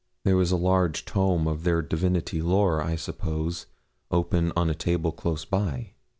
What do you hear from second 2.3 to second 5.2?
lore, I suppose, open on the table